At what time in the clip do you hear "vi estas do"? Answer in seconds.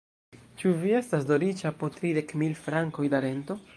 0.83-1.37